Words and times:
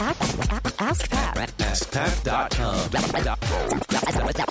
Ask, 0.00 1.08
Pat. 1.08 1.52
AskPat.com. 1.58 2.90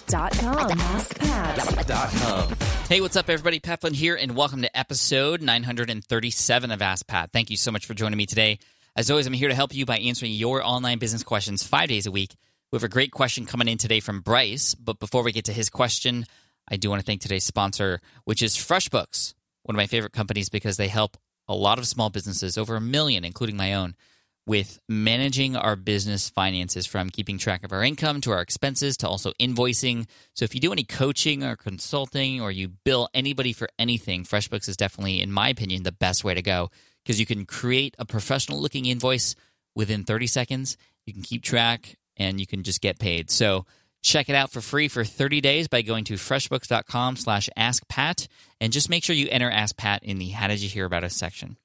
Dot 0.07 0.31
com. 0.31 0.79
Ask 0.79 1.85
Dot 1.85 2.11
com. 2.11 2.55
Hey, 2.87 3.01
what's 3.01 3.17
up, 3.17 3.29
everybody? 3.29 3.59
Pat 3.59 3.81
Flynn 3.81 3.93
here, 3.93 4.15
and 4.15 4.37
welcome 4.37 4.61
to 4.61 4.77
episode 4.77 5.41
937 5.41 6.71
of 6.71 6.81
Ask 6.81 7.05
Pat. 7.07 7.31
Thank 7.31 7.49
you 7.49 7.57
so 7.57 7.71
much 7.73 7.85
for 7.85 7.93
joining 7.93 8.15
me 8.15 8.25
today. 8.25 8.59
As 8.95 9.11
always, 9.11 9.27
I'm 9.27 9.33
here 9.33 9.49
to 9.49 9.55
help 9.55 9.75
you 9.75 9.85
by 9.85 9.97
answering 9.97 10.31
your 10.31 10.63
online 10.63 10.97
business 10.97 11.23
questions 11.23 11.61
five 11.61 11.89
days 11.89 12.05
a 12.05 12.11
week. 12.11 12.35
We 12.71 12.77
have 12.77 12.83
a 12.85 12.89
great 12.89 13.11
question 13.11 13.45
coming 13.45 13.67
in 13.67 13.77
today 13.77 13.99
from 13.99 14.21
Bryce, 14.21 14.75
but 14.75 14.97
before 14.97 15.23
we 15.23 15.33
get 15.33 15.45
to 15.45 15.53
his 15.53 15.69
question, 15.69 16.25
I 16.69 16.77
do 16.77 16.89
want 16.89 17.01
to 17.01 17.05
thank 17.05 17.19
today's 17.19 17.43
sponsor, 17.43 17.99
which 18.23 18.41
is 18.41 18.55
FreshBooks, 18.55 19.33
one 19.63 19.75
of 19.75 19.77
my 19.77 19.87
favorite 19.87 20.13
companies 20.13 20.47
because 20.47 20.77
they 20.77 20.87
help 20.87 21.17
a 21.49 21.53
lot 21.53 21.79
of 21.79 21.85
small 21.87 22.09
businesses, 22.09 22.57
over 22.57 22.77
a 22.77 22.81
million, 22.81 23.25
including 23.25 23.57
my 23.57 23.73
own, 23.73 23.95
with 24.45 24.79
managing 24.89 25.55
our 25.55 25.75
business 25.75 26.29
finances 26.29 26.85
from 26.85 27.09
keeping 27.09 27.37
track 27.37 27.63
of 27.63 27.71
our 27.71 27.83
income 27.83 28.19
to 28.21 28.31
our 28.31 28.41
expenses 28.41 28.97
to 28.97 29.07
also 29.07 29.31
invoicing. 29.39 30.05
So 30.35 30.43
if 30.43 30.53
you 30.53 30.59
do 30.59 30.73
any 30.73 30.83
coaching 30.83 31.43
or 31.43 31.55
consulting 31.55 32.41
or 32.41 32.51
you 32.51 32.67
bill 32.67 33.07
anybody 33.13 33.53
for 33.53 33.69
anything, 33.79 34.23
FreshBooks 34.23 34.67
is 34.67 34.77
definitely, 34.77 35.21
in 35.21 35.31
my 35.31 35.49
opinion, 35.49 35.83
the 35.83 35.91
best 35.93 36.23
way 36.23 36.33
to 36.33 36.41
go 36.41 36.69
because 37.03 37.19
you 37.19 37.25
can 37.25 37.45
create 37.45 37.95
a 37.99 38.05
professional 38.05 38.59
looking 38.59 38.85
invoice 38.85 39.35
within 39.75 40.03
30 40.03 40.27
seconds. 40.27 40.77
You 41.05 41.13
can 41.13 41.23
keep 41.23 41.43
track 41.43 41.97
and 42.17 42.39
you 42.39 42.47
can 42.47 42.63
just 42.63 42.81
get 42.81 42.99
paid. 42.99 43.31
So 43.31 43.65
check 44.01 44.29
it 44.29 44.35
out 44.35 44.51
for 44.51 44.61
free 44.61 44.87
for 44.87 45.03
30 45.03 45.41
days 45.41 45.67
by 45.67 45.81
going 45.81 46.03
to 46.05 46.15
freshbooks.com 46.15 47.15
slash 47.15 47.49
askpat 47.57 48.27
and 48.59 48.73
just 48.73 48.89
make 48.89 49.03
sure 49.03 49.15
you 49.15 49.29
enter 49.29 49.49
Ask 49.49 49.77
Pat 49.77 50.03
in 50.03 50.19
the 50.19 50.29
How 50.29 50.47
Did 50.47 50.61
You 50.61 50.69
Hear 50.69 50.85
About 50.85 51.03
Us 51.03 51.15
section. 51.15 51.57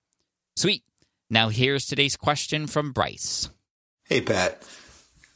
Sweet. 0.56 0.82
Now 1.30 1.50
here's 1.50 1.84
today's 1.84 2.16
question 2.16 2.66
from 2.66 2.92
Bryce. 2.92 3.50
Hey, 4.04 4.22
Pat. 4.22 4.66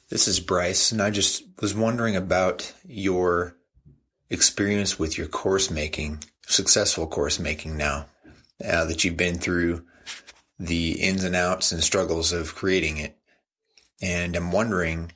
This 0.08 0.26
is 0.26 0.40
Bryce, 0.40 0.90
and 0.90 1.02
I 1.02 1.10
just 1.10 1.42
was 1.60 1.74
wondering 1.74 2.16
about 2.16 2.72
your 2.86 3.56
experience 4.30 4.98
with 4.98 5.18
your 5.18 5.26
course 5.26 5.70
making, 5.70 6.24
successful 6.46 7.06
course 7.06 7.38
making 7.38 7.76
now, 7.76 8.06
uh, 8.64 8.86
that 8.86 9.04
you've 9.04 9.18
been 9.18 9.36
through 9.36 9.84
the 10.58 10.92
ins 10.92 11.24
and 11.24 11.36
outs 11.36 11.72
and 11.72 11.84
struggles 11.84 12.32
of 12.32 12.54
creating 12.54 12.96
it. 12.96 13.18
And 14.00 14.34
I'm 14.34 14.50
wondering 14.50 15.12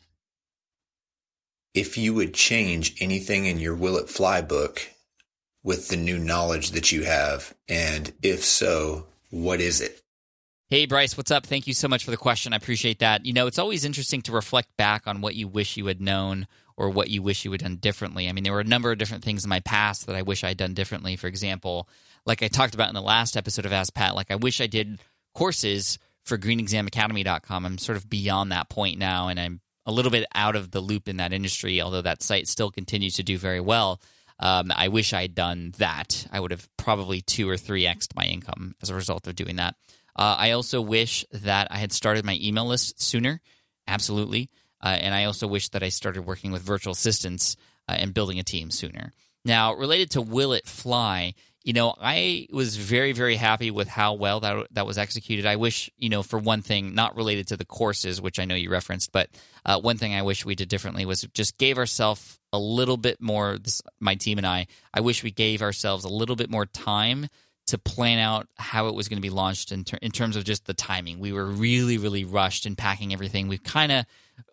if 1.72 1.96
you 1.96 2.12
would 2.12 2.34
change 2.34 2.96
anything 3.00 3.46
in 3.46 3.58
your 3.58 3.74
Will 3.74 3.96
It 3.96 4.10
Fly 4.10 4.42
book 4.42 4.86
with 5.62 5.88
the 5.88 5.96
new 5.96 6.18
knowledge 6.18 6.72
that 6.72 6.92
you 6.92 7.04
have. 7.04 7.54
And 7.66 8.12
if 8.22 8.44
so, 8.44 9.06
what 9.30 9.62
is 9.62 9.80
it? 9.80 10.02
Hey, 10.68 10.86
Bryce, 10.86 11.16
what's 11.16 11.30
up? 11.30 11.46
Thank 11.46 11.68
you 11.68 11.74
so 11.74 11.86
much 11.86 12.04
for 12.04 12.10
the 12.10 12.16
question. 12.16 12.52
I 12.52 12.56
appreciate 12.56 12.98
that. 12.98 13.24
You 13.24 13.32
know, 13.32 13.46
it's 13.46 13.60
always 13.60 13.84
interesting 13.84 14.20
to 14.22 14.32
reflect 14.32 14.76
back 14.76 15.06
on 15.06 15.20
what 15.20 15.36
you 15.36 15.46
wish 15.46 15.76
you 15.76 15.86
had 15.86 16.00
known 16.00 16.48
or 16.76 16.90
what 16.90 17.08
you 17.08 17.22
wish 17.22 17.44
you 17.44 17.52
had 17.52 17.60
done 17.60 17.76
differently. 17.76 18.28
I 18.28 18.32
mean, 18.32 18.42
there 18.42 18.52
were 18.52 18.58
a 18.58 18.64
number 18.64 18.90
of 18.90 18.98
different 18.98 19.22
things 19.22 19.44
in 19.44 19.48
my 19.48 19.60
past 19.60 20.08
that 20.08 20.16
I 20.16 20.22
wish 20.22 20.42
I'd 20.42 20.56
done 20.56 20.74
differently. 20.74 21.14
For 21.14 21.28
example, 21.28 21.88
like 22.24 22.42
I 22.42 22.48
talked 22.48 22.74
about 22.74 22.88
in 22.88 22.96
the 22.96 23.00
last 23.00 23.36
episode 23.36 23.64
of 23.64 23.72
Ask 23.72 23.94
Pat, 23.94 24.16
like 24.16 24.32
I 24.32 24.34
wish 24.34 24.60
I 24.60 24.66
did 24.66 24.98
courses 25.34 26.00
for 26.24 26.36
greenexamacademy.com. 26.36 27.64
I'm 27.64 27.78
sort 27.78 27.96
of 27.96 28.10
beyond 28.10 28.50
that 28.50 28.68
point 28.68 28.98
now, 28.98 29.28
and 29.28 29.38
I'm 29.38 29.60
a 29.86 29.92
little 29.92 30.10
bit 30.10 30.26
out 30.34 30.56
of 30.56 30.72
the 30.72 30.80
loop 30.80 31.06
in 31.08 31.18
that 31.18 31.32
industry, 31.32 31.80
although 31.80 32.02
that 32.02 32.24
site 32.24 32.48
still 32.48 32.72
continues 32.72 33.14
to 33.14 33.22
do 33.22 33.38
very 33.38 33.60
well. 33.60 34.00
Um, 34.40 34.72
I 34.74 34.88
wish 34.88 35.12
I 35.12 35.22
had 35.22 35.36
done 35.36 35.74
that. 35.78 36.26
I 36.32 36.40
would 36.40 36.50
have 36.50 36.68
probably 36.76 37.20
two 37.20 37.48
or 37.48 37.56
three 37.56 37.84
xed 37.84 38.16
my 38.16 38.24
income 38.24 38.74
as 38.82 38.90
a 38.90 38.96
result 38.96 39.28
of 39.28 39.36
doing 39.36 39.54
that. 39.56 39.76
Uh, 40.16 40.36
I 40.38 40.52
also 40.52 40.80
wish 40.80 41.24
that 41.30 41.68
I 41.70 41.76
had 41.76 41.92
started 41.92 42.24
my 42.24 42.38
email 42.40 42.66
list 42.66 43.00
sooner. 43.00 43.40
Absolutely. 43.86 44.48
Uh, 44.82 44.88
and 44.88 45.14
I 45.14 45.24
also 45.24 45.46
wish 45.46 45.68
that 45.70 45.82
I 45.82 45.90
started 45.90 46.22
working 46.22 46.52
with 46.52 46.62
virtual 46.62 46.92
assistants 46.92 47.56
uh, 47.88 47.96
and 47.98 48.14
building 48.14 48.38
a 48.38 48.44
team 48.44 48.70
sooner. 48.70 49.12
Now, 49.44 49.74
related 49.74 50.10
to 50.12 50.22
Will 50.22 50.52
It 50.52 50.66
Fly, 50.66 51.34
you 51.62 51.72
know, 51.72 51.94
I 52.00 52.46
was 52.52 52.76
very, 52.76 53.12
very 53.12 53.34
happy 53.34 53.70
with 53.72 53.88
how 53.88 54.14
well 54.14 54.40
that 54.40 54.68
that 54.72 54.86
was 54.86 54.98
executed. 54.98 55.46
I 55.46 55.56
wish, 55.56 55.90
you 55.96 56.08
know, 56.08 56.22
for 56.22 56.38
one 56.38 56.62
thing, 56.62 56.94
not 56.94 57.16
related 57.16 57.48
to 57.48 57.56
the 57.56 57.64
courses, 57.64 58.20
which 58.20 58.38
I 58.38 58.44
know 58.44 58.54
you 58.54 58.70
referenced, 58.70 59.10
but 59.10 59.28
uh, 59.64 59.80
one 59.80 59.98
thing 59.98 60.14
I 60.14 60.22
wish 60.22 60.44
we 60.44 60.54
did 60.54 60.68
differently 60.68 61.04
was 61.04 61.22
just 61.34 61.58
gave 61.58 61.76
ourselves 61.76 62.38
a 62.52 62.58
little 62.58 62.96
bit 62.96 63.20
more. 63.20 63.58
This, 63.58 63.82
my 63.98 64.14
team 64.14 64.38
and 64.38 64.46
I, 64.46 64.68
I 64.94 65.00
wish 65.00 65.24
we 65.24 65.32
gave 65.32 65.60
ourselves 65.60 66.04
a 66.04 66.08
little 66.08 66.36
bit 66.36 66.50
more 66.50 66.66
time 66.66 67.28
to 67.66 67.78
plan 67.78 68.18
out 68.18 68.46
how 68.56 68.88
it 68.88 68.94
was 68.94 69.08
going 69.08 69.16
to 69.16 69.22
be 69.22 69.30
launched 69.30 69.72
in, 69.72 69.84
ter- 69.84 69.98
in 70.00 70.12
terms 70.12 70.36
of 70.36 70.44
just 70.44 70.66
the 70.66 70.74
timing. 70.74 71.18
We 71.18 71.32
were 71.32 71.46
really, 71.46 71.98
really 71.98 72.24
rushed 72.24 72.66
in 72.66 72.76
packing 72.76 73.12
everything. 73.12 73.48
We've 73.48 73.62
kind 73.62 73.90
of 73.90 74.04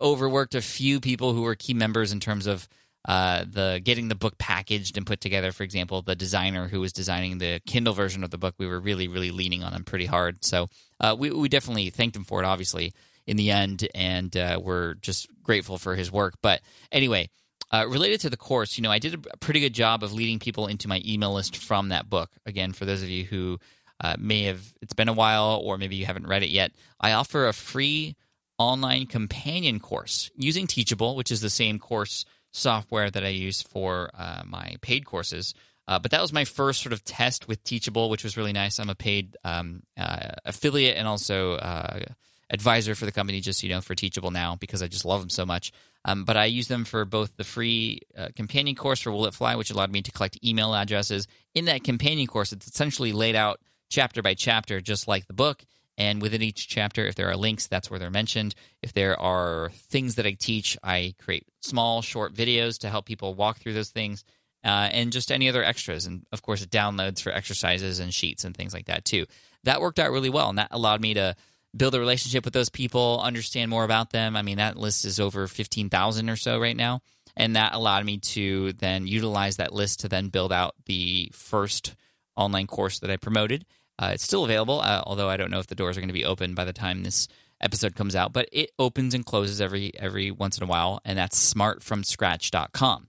overworked 0.01 0.55
a 0.55 0.61
few 0.61 0.99
people 0.99 1.33
who 1.33 1.43
were 1.43 1.55
key 1.55 1.73
members 1.73 2.11
in 2.11 2.19
terms 2.19 2.47
of 2.47 2.67
uh, 3.05 3.43
the 3.47 3.81
getting 3.83 4.07
the 4.07 4.15
book 4.15 4.37
packaged 4.37 4.97
and 4.97 5.05
put 5.05 5.19
together. 5.19 5.51
For 5.51 5.63
example, 5.63 6.01
the 6.01 6.15
designer 6.15 6.67
who 6.67 6.79
was 6.79 6.93
designing 6.93 7.37
the 7.37 7.59
Kindle 7.67 7.93
version 7.93 8.23
of 8.23 8.31
the 8.31 8.37
book, 8.37 8.55
we 8.57 8.67
were 8.67 8.79
really, 8.79 9.07
really 9.07 9.31
leaning 9.31 9.63
on 9.63 9.73
him 9.73 9.83
pretty 9.83 10.05
hard. 10.05 10.43
So 10.43 10.67
uh, 10.99 11.15
we, 11.17 11.29
we 11.29 11.49
definitely 11.49 11.89
thanked 11.89 12.15
him 12.15 12.23
for 12.23 12.41
it, 12.41 12.45
obviously, 12.45 12.93
in 13.27 13.37
the 13.37 13.51
end, 13.51 13.87
and 13.93 14.35
uh, 14.35 14.59
we're 14.61 14.95
just 14.95 15.27
grateful 15.43 15.77
for 15.77 15.95
his 15.95 16.11
work. 16.11 16.35
But 16.41 16.61
anyway, 16.91 17.29
uh, 17.73 17.87
related 17.87 18.21
to 18.21 18.29
the 18.29 18.37
course, 18.37 18.77
you 18.77 18.83
know, 18.83 18.91
I 18.91 18.99
did 18.99 19.15
a 19.15 19.37
pretty 19.37 19.59
good 19.59 19.73
job 19.73 20.03
of 20.03 20.13
leading 20.13 20.37
people 20.37 20.67
into 20.67 20.87
my 20.87 21.01
email 21.03 21.33
list 21.33 21.57
from 21.57 21.89
that 21.89 22.07
book. 22.07 22.29
Again, 22.45 22.71
for 22.71 22.85
those 22.85 23.01
of 23.01 23.09
you 23.09 23.23
who 23.23 23.59
uh, 23.99 24.15
may 24.19 24.43
have, 24.43 24.61
it's 24.81 24.93
been 24.93 25.09
a 25.09 25.13
while, 25.13 25.59
or 25.63 25.79
maybe 25.79 25.95
you 25.95 26.05
haven't 26.05 26.27
read 26.27 26.43
it 26.43 26.51
yet, 26.51 26.71
I 26.99 27.13
offer 27.13 27.47
a 27.47 27.53
free 27.53 28.15
online 28.59 29.07
companion 29.07 29.79
course 29.79 30.29
using 30.35 30.67
Teachable, 30.67 31.15
which 31.15 31.31
is 31.31 31.41
the 31.41 31.49
same 31.49 31.79
course 31.79 32.25
software 32.51 33.09
that 33.09 33.25
I 33.25 33.29
use 33.29 33.63
for 33.63 34.11
uh, 34.13 34.43
my 34.45 34.75
paid 34.81 35.05
courses. 35.05 35.55
Uh, 35.87 35.97
but 35.97 36.11
that 36.11 36.21
was 36.21 36.31
my 36.31 36.45
first 36.45 36.83
sort 36.83 36.93
of 36.93 37.03
test 37.03 37.47
with 37.47 37.63
Teachable, 37.63 38.11
which 38.11 38.23
was 38.23 38.37
really 38.37 38.53
nice. 38.53 38.79
I'm 38.79 38.91
a 38.91 38.95
paid 38.95 39.35
um, 39.43 39.81
uh, 39.97 40.29
affiliate 40.45 40.95
and 40.95 41.07
also 41.07 41.55
uh, 41.55 41.99
advisor 42.53 42.93
for 42.93 43.05
the 43.05 43.11
company, 43.11 43.41
just 43.41 43.63
you 43.63 43.69
know, 43.69 43.81
for 43.81 43.95
Teachable 43.95 44.31
now 44.31 44.55
because 44.55 44.83
I 44.83 44.87
just 44.87 45.05
love 45.05 45.19
them 45.19 45.29
so 45.29 45.45
much. 45.45 45.73
Um, 46.05 46.23
but 46.23 46.37
I 46.37 46.45
use 46.45 46.67
them 46.67 46.85
for 46.85 47.03
both 47.03 47.35
the 47.35 47.43
free 47.43 48.01
uh, 48.15 48.29
companion 48.35 48.75
course 48.75 49.01
for 49.01 49.11
Will 49.11 49.25
It 49.25 49.33
Fly, 49.33 49.55
which 49.55 49.71
allowed 49.71 49.91
me 49.91 50.03
to 50.03 50.11
collect 50.11 50.37
email 50.45 50.75
addresses. 50.75 51.27
In 51.55 51.65
that 51.65 51.83
companion 51.83 52.27
course, 52.27 52.53
it's 52.53 52.67
essentially 52.67 53.11
laid 53.11 53.35
out 53.35 53.59
chapter 53.89 54.21
by 54.21 54.35
chapter, 54.35 54.79
just 54.79 55.07
like 55.07 55.27
the 55.27 55.33
book. 55.33 55.63
And 55.97 56.21
within 56.21 56.41
each 56.41 56.67
chapter, 56.67 57.05
if 57.05 57.15
there 57.15 57.29
are 57.29 57.35
links, 57.35 57.67
that's 57.67 57.89
where 57.89 57.99
they're 57.99 58.09
mentioned. 58.09 58.55
If 58.81 58.93
there 58.93 59.19
are 59.19 59.71
things 59.89 60.15
that 60.15 60.25
I 60.25 60.31
teach, 60.31 60.77
I 60.83 61.15
create 61.19 61.45
small, 61.61 62.01
short 62.01 62.33
videos 62.33 62.79
to 62.79 62.89
help 62.89 63.05
people 63.05 63.35
walk 63.35 63.59
through 63.59 63.73
those 63.73 63.89
things. 63.89 64.23
Uh, 64.65 64.89
and 64.93 65.11
just 65.11 65.29
any 65.29 65.49
other 65.49 65.61
extras. 65.63 66.05
And 66.05 66.25
of 66.31 66.41
course, 66.41 66.65
downloads 66.65 67.21
for 67.21 67.33
exercises 67.33 67.99
and 67.99 68.13
sheets 68.13 68.45
and 68.45 68.55
things 68.55 68.73
like 68.73 68.85
that, 68.85 69.03
too. 69.03 69.25
That 69.65 69.81
worked 69.81 69.99
out 69.99 70.11
really 70.11 70.29
well. 70.29 70.49
And 70.49 70.57
that 70.57 70.69
allowed 70.71 71.01
me 71.01 71.13
to 71.15 71.35
build 71.75 71.95
a 71.95 71.99
relationship 71.99 72.45
with 72.45 72.53
those 72.53 72.69
people, 72.69 73.19
understand 73.23 73.69
more 73.69 73.83
about 73.83 74.11
them. 74.11 74.35
I 74.35 74.41
mean, 74.41 74.57
that 74.57 74.77
list 74.77 75.05
is 75.05 75.19
over 75.19 75.47
15,000 75.47 76.29
or 76.29 76.35
so 76.35 76.59
right 76.59 76.77
now. 76.77 77.01
And 77.35 77.55
that 77.55 77.73
allowed 77.73 78.05
me 78.05 78.17
to 78.19 78.73
then 78.73 79.07
utilize 79.07 79.57
that 79.57 79.73
list 79.73 80.01
to 80.01 80.09
then 80.09 80.29
build 80.29 80.53
out 80.53 80.75
the 80.85 81.31
first 81.33 81.95
online 82.35 82.67
course 82.67 82.99
that 82.99 83.09
I 83.09 83.17
promoted. 83.17 83.65
Uh, 83.97 84.11
it's 84.13 84.23
still 84.23 84.43
available, 84.43 84.81
uh, 84.81 85.01
although 85.05 85.29
I 85.29 85.37
don't 85.37 85.51
know 85.51 85.59
if 85.59 85.67
the 85.67 85.75
doors 85.75 85.97
are 85.97 86.01
going 86.01 86.09
to 86.09 86.13
be 86.13 86.25
open 86.25 86.53
by 86.53 86.65
the 86.65 86.73
time 86.73 87.03
this 87.03 87.27
episode 87.61 87.95
comes 87.95 88.15
out, 88.15 88.33
but 88.33 88.49
it 88.51 88.71
opens 88.77 89.13
and 89.13 89.25
closes 89.25 89.61
every 89.61 89.91
every 89.97 90.31
once 90.31 90.57
in 90.57 90.63
a 90.63 90.67
while, 90.67 90.99
and 91.05 91.17
that's 91.17 91.53
smartfromscratch.com. 91.53 93.07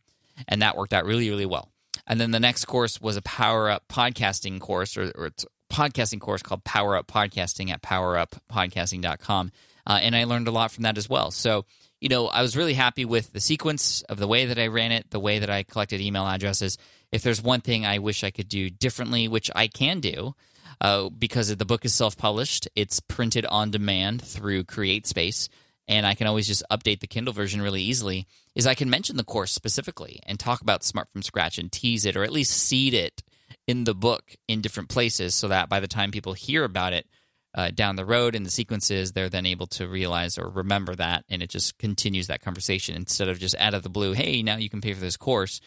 And 0.49 0.63
that 0.63 0.77
worked 0.77 0.93
out 0.93 1.05
really, 1.05 1.29
really 1.31 1.47
well. 1.47 1.71
And 2.07 2.21
then 2.21 2.33
the 2.33 2.41
next 2.41 2.67
course 2.67 3.01
was 3.01 3.17
a 3.17 3.23
power 3.23 3.71
up 3.71 3.89
podcasting 3.89 4.61
course, 4.61 4.97
or, 4.97 5.11
or 5.15 5.27
it's 5.27 5.47
podcasting 5.71 6.21
course 6.21 6.43
called 6.43 6.65
Power 6.65 6.97
Up 6.97 7.07
Podcasting 7.07 7.71
at 7.71 7.83
poweruppodcasting.com. 7.83 9.53
Uh, 9.87 9.99
and 10.01 10.17
I 10.17 10.25
learned 10.25 10.49
a 10.49 10.53
lot 10.53 10.71
from 10.71 10.83
that 10.83 10.97
as 10.97 11.09
well. 11.09 11.31
So, 11.31 11.67
you 12.01 12.09
know, 12.09 12.27
I 12.29 12.43
was 12.43 12.57
really 12.57 12.75
happy 12.75 13.05
with 13.05 13.33
the 13.33 13.41
sequence 13.41 14.03
of 14.03 14.19
the 14.19 14.29
way 14.29 14.47
that 14.47 14.59
I 14.59 14.69
ran 14.69 14.93
it, 14.93 15.11
the 15.11 15.21
way 15.21 15.39
that 15.39 15.51
I 15.51 15.63
collected 15.63 16.01
email 16.01 16.27
addresses. 16.27 16.79
If 17.13 17.23
there's 17.23 17.43
one 17.43 17.61
thing 17.61 17.85
I 17.85 17.99
wish 17.99 18.25
I 18.25 18.31
could 18.31 18.49
do 18.49 18.71
differently, 18.71 19.29
which 19.29 19.51
I 19.55 19.69
can 19.69 20.01
do, 20.01 20.35
uh, 20.81 21.09
because 21.11 21.55
the 21.55 21.65
book 21.65 21.85
is 21.85 21.95
self 21.95 22.17
published, 22.17 22.69
it's 22.75 23.01
printed 23.01 23.47
on 23.47 23.71
demand 23.71 24.23
through 24.23 24.65
CreateSpace, 24.65 25.49
and 25.87 26.07
I 26.07 26.15
can 26.15 26.27
always 26.27 26.47
just 26.47 26.63
update 26.71 27.01
the 27.01 27.07
Kindle 27.07 27.35
version 27.35 27.63
really 27.63 27.83
easily, 27.83 28.27
is 28.55 28.67
I 28.67 28.75
can 28.75 28.91
mention 28.91 29.17
the 29.17 29.25
course 29.25 29.53
specifically 29.53 30.21
and 30.27 30.39
talk 30.39 30.61
about 30.61 30.83
Smart 30.83 31.09
from 31.09 31.23
Scratch 31.23 31.59
and 31.59 31.71
tease 31.71 32.05
it 32.05 32.17
or 32.17 32.25
at 32.25 32.33
least 32.33 32.53
seed 32.53 32.95
it 32.95 33.23
in 33.67 33.85
the 33.85 33.95
book 33.95 34.37
in 34.49 34.61
different 34.61 34.89
places 34.89 35.35
so 35.35 35.49
that 35.49 35.69
by 35.69 35.81
the 35.81 35.89
time 35.89 36.11
people 36.11 36.33
hear 36.35 36.65
about 36.65 36.93
it 36.93 37.07
uh, 37.55 37.71
down 37.71 37.97
the 37.97 38.05
road 38.05 38.35
in 38.35 38.43
the 38.43 38.51
sequences, 38.51 39.13
they're 39.13 39.29
then 39.29 39.47
able 39.47 39.67
to 39.69 39.87
realize 39.87 40.37
or 40.37 40.49
remember 40.49 40.95
that, 40.97 41.25
and 41.29 41.43
it 41.43 41.51
just 41.51 41.79
continues 41.79 42.27
that 42.27 42.43
conversation 42.43 42.97
instead 42.97 43.29
of 43.29 43.39
just 43.39 43.55
out 43.59 43.75
of 43.75 43.83
the 43.83 43.89
blue, 43.89 44.13
hey, 44.13 44.43
now 44.43 44.57
you 44.57 44.69
can 44.69 44.81
pay 44.81 44.93
for 44.93 45.01
this 45.01 45.17
course. 45.17 45.61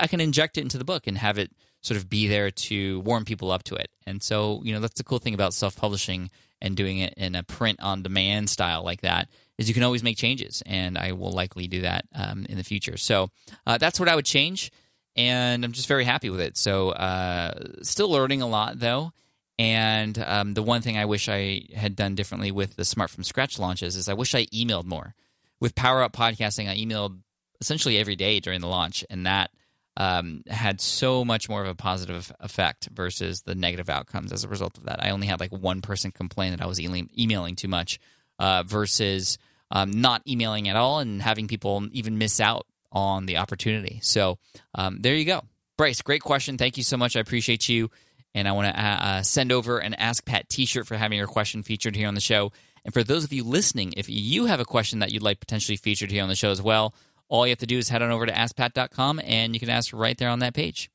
I 0.00 0.06
can 0.06 0.20
inject 0.20 0.56
it 0.56 0.62
into 0.62 0.78
the 0.78 0.84
book 0.84 1.06
and 1.06 1.18
have 1.18 1.38
it 1.38 1.52
sort 1.82 1.98
of 1.98 2.08
be 2.08 2.28
there 2.28 2.50
to 2.50 3.00
warm 3.00 3.26
people 3.26 3.50
up 3.50 3.62
to 3.64 3.74
it. 3.74 3.90
And 4.06 4.22
so, 4.22 4.62
you 4.64 4.72
know, 4.72 4.80
that's 4.80 4.94
the 4.94 5.04
cool 5.04 5.18
thing 5.18 5.34
about 5.34 5.52
self 5.52 5.76
publishing 5.76 6.30
and 6.62 6.76
doing 6.76 6.98
it 6.98 7.12
in 7.18 7.34
a 7.34 7.42
print 7.42 7.78
on 7.82 8.02
demand 8.02 8.48
style 8.48 8.82
like 8.82 9.02
that 9.02 9.28
is 9.58 9.68
you 9.68 9.74
can 9.74 9.82
always 9.82 10.02
make 10.02 10.16
changes, 10.16 10.62
and 10.66 10.96
I 10.96 11.12
will 11.12 11.30
likely 11.30 11.68
do 11.68 11.82
that 11.82 12.06
um, 12.14 12.46
in 12.48 12.56
the 12.56 12.64
future. 12.64 12.96
So 12.96 13.28
uh, 13.66 13.76
that's 13.76 14.00
what 14.00 14.08
I 14.08 14.16
would 14.16 14.24
change, 14.24 14.72
and 15.16 15.64
I'm 15.64 15.72
just 15.72 15.88
very 15.88 16.04
happy 16.04 16.30
with 16.30 16.40
it. 16.40 16.56
So 16.56 16.90
uh, 16.90 17.54
still 17.82 18.10
learning 18.10 18.42
a 18.42 18.48
lot 18.48 18.78
though. 18.78 19.12
And 19.58 20.18
um, 20.18 20.54
the 20.54 20.62
one 20.62 20.82
thing 20.82 20.98
I 20.98 21.04
wish 21.04 21.28
I 21.28 21.66
had 21.74 21.94
done 21.94 22.16
differently 22.16 22.50
with 22.50 22.74
the 22.74 22.84
Smart 22.84 23.10
from 23.10 23.22
Scratch 23.22 23.58
launches 23.58 23.94
is 23.94 24.08
I 24.08 24.14
wish 24.14 24.34
I 24.34 24.46
emailed 24.46 24.84
more. 24.84 25.14
With 25.60 25.76
Power 25.76 26.02
Up 26.02 26.12
Podcasting, 26.12 26.68
I 26.68 26.76
emailed 26.76 27.20
essentially 27.60 27.98
every 27.98 28.16
day 28.16 28.40
during 28.40 28.60
the 28.60 28.66
launch, 28.66 29.04
and 29.08 29.26
that 29.26 29.50
um, 29.96 30.42
had 30.48 30.80
so 30.80 31.24
much 31.24 31.48
more 31.48 31.62
of 31.62 31.68
a 31.68 31.74
positive 31.74 32.32
effect 32.40 32.88
versus 32.92 33.42
the 33.42 33.54
negative 33.54 33.88
outcomes 33.88 34.32
as 34.32 34.42
a 34.42 34.48
result 34.48 34.76
of 34.76 34.86
that. 34.86 35.02
I 35.02 35.10
only 35.10 35.28
had 35.28 35.38
like 35.38 35.52
one 35.52 35.80
person 35.82 36.10
complain 36.10 36.50
that 36.50 36.60
I 36.60 36.66
was 36.66 36.80
e- 36.80 37.08
emailing 37.16 37.54
too 37.54 37.68
much 37.68 38.00
uh, 38.40 38.64
versus 38.66 39.38
um, 39.70 39.92
not 39.92 40.22
emailing 40.26 40.68
at 40.68 40.76
all 40.76 40.98
and 40.98 41.22
having 41.22 41.46
people 41.46 41.86
even 41.92 42.18
miss 42.18 42.40
out 42.40 42.66
on 42.94 43.26
the 43.26 43.36
opportunity. 43.36 44.00
So 44.02 44.38
um, 44.74 44.98
there 45.00 45.14
you 45.14 45.24
go. 45.24 45.42
Bryce, 45.76 46.00
great 46.02 46.22
question. 46.22 46.56
Thank 46.56 46.76
you 46.76 46.82
so 46.82 46.96
much. 46.96 47.16
I 47.16 47.20
appreciate 47.20 47.68
you. 47.68 47.90
And 48.34 48.48
I 48.48 48.52
want 48.52 48.74
to 48.74 48.80
uh, 48.80 48.88
uh, 48.88 49.22
send 49.22 49.52
over 49.52 49.78
an 49.78 49.94
Ask 49.94 50.24
Pat 50.24 50.48
t 50.48 50.66
shirt 50.66 50.86
for 50.86 50.96
having 50.96 51.18
your 51.18 51.26
question 51.26 51.62
featured 51.62 51.94
here 51.94 52.08
on 52.08 52.14
the 52.14 52.20
show. 52.20 52.52
And 52.84 52.92
for 52.92 53.04
those 53.04 53.24
of 53.24 53.32
you 53.32 53.44
listening, 53.44 53.94
if 53.96 54.08
you 54.08 54.46
have 54.46 54.60
a 54.60 54.64
question 54.64 54.98
that 54.98 55.12
you'd 55.12 55.22
like 55.22 55.40
potentially 55.40 55.76
featured 55.76 56.10
here 56.10 56.22
on 56.22 56.28
the 56.28 56.34
show 56.34 56.50
as 56.50 56.60
well, 56.60 56.94
all 57.28 57.46
you 57.46 57.50
have 57.50 57.58
to 57.58 57.66
do 57.66 57.78
is 57.78 57.88
head 57.88 58.02
on 58.02 58.10
over 58.10 58.26
to 58.26 58.32
askpat.com 58.32 59.20
and 59.24 59.54
you 59.54 59.60
can 59.60 59.70
ask 59.70 59.92
right 59.92 60.18
there 60.18 60.28
on 60.28 60.40
that 60.40 60.54
page. 60.54 60.90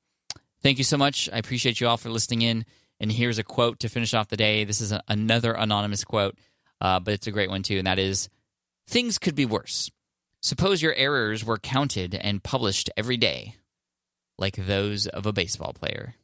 Thank 0.61 0.77
you 0.77 0.83
so 0.83 0.97
much. 0.97 1.29
I 1.31 1.37
appreciate 1.37 1.79
you 1.79 1.87
all 1.87 1.97
for 1.97 2.09
listening 2.09 2.41
in. 2.41 2.65
And 2.99 3.11
here's 3.11 3.39
a 3.39 3.43
quote 3.43 3.79
to 3.79 3.89
finish 3.89 4.13
off 4.13 4.27
the 4.27 4.37
day. 4.37 4.65
This 4.65 4.81
is 4.81 4.91
a, 4.91 5.01
another 5.07 5.53
anonymous 5.53 6.03
quote, 6.03 6.37
uh, 6.81 6.99
but 6.99 7.13
it's 7.13 7.27
a 7.27 7.31
great 7.31 7.49
one 7.49 7.63
too. 7.63 7.77
And 7.77 7.87
that 7.87 7.97
is 7.97 8.29
Things 8.89 9.19
could 9.19 9.35
be 9.35 9.45
worse. 9.45 9.91
Suppose 10.41 10.81
your 10.81 10.93
errors 10.93 11.43
were 11.43 11.57
counted 11.57 12.15
and 12.15 12.43
published 12.43 12.89
every 12.95 13.17
day, 13.17 13.55
like 14.37 14.55
those 14.55 15.07
of 15.07 15.25
a 15.25 15.33
baseball 15.33 15.73
player. 15.73 16.15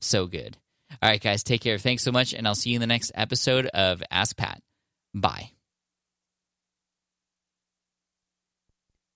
So 0.00 0.26
good. 0.26 0.56
All 1.02 1.08
right, 1.10 1.20
guys, 1.20 1.42
take 1.42 1.62
care. 1.62 1.78
Thanks 1.78 2.04
so 2.04 2.12
much. 2.12 2.32
And 2.32 2.46
I'll 2.46 2.54
see 2.54 2.70
you 2.70 2.76
in 2.76 2.80
the 2.80 2.86
next 2.86 3.10
episode 3.14 3.66
of 3.66 4.02
Ask 4.10 4.36
Pat. 4.36 4.62
Bye. 5.12 5.50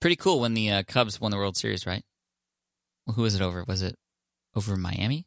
Pretty 0.00 0.16
cool 0.16 0.40
when 0.40 0.54
the 0.54 0.70
uh, 0.70 0.82
Cubs 0.86 1.20
won 1.20 1.30
the 1.30 1.36
World 1.36 1.56
Series, 1.56 1.86
right? 1.86 2.04
Well, 3.06 3.14
who 3.14 3.22
was 3.22 3.34
it 3.34 3.42
over? 3.42 3.64
Was 3.66 3.82
it 3.82 3.96
over 4.54 4.76
Miami? 4.76 5.26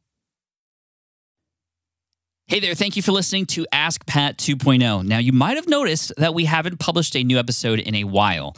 Hey 2.48 2.60
there, 2.60 2.76
thank 2.76 2.98
you 2.98 3.02
for 3.02 3.14
listening 3.14 3.46
to 3.48 3.66
Ask 3.72 4.06
Pat 4.06 4.38
2.0. 4.38 5.06
Now, 5.06 5.20
you 5.20 5.32
might 5.32 5.56
have 5.56 5.70
noticed 5.70 6.12
that 6.18 6.34
we 6.34 6.44
haven't 6.46 6.80
published 6.80 7.16
a 7.16 7.24
new 7.24 7.40
episode 7.40 7.80
in 7.80 7.96
a 7.96 8.04
while. 8.04 8.58